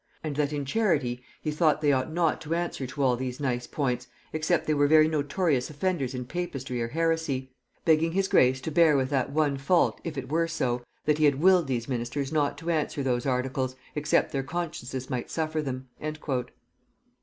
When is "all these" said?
3.03-3.39